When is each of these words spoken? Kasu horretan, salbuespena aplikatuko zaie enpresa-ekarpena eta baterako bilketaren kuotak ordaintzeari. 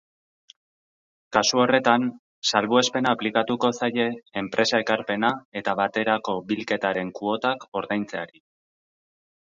Kasu 1.35 1.59
horretan, 1.63 2.07
salbuespena 2.51 3.13
aplikatuko 3.17 3.71
zaie 3.81 4.07
enpresa-ekarpena 4.43 5.31
eta 5.63 5.77
baterako 5.83 6.39
bilketaren 6.51 7.13
kuotak 7.21 7.69
ordaintzeari. 7.83 8.47